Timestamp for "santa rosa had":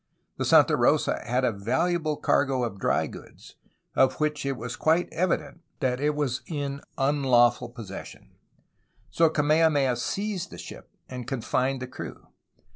0.45-1.45